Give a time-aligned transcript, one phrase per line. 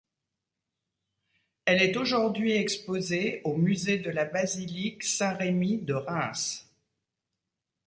[1.65, 6.67] Elle est aujourd'hui exposée au musée de la basilique Saint-Remi de Reims.